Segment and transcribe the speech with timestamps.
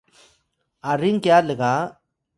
[0.91, 1.73] aring kya lga